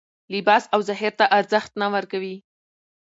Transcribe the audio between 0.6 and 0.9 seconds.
او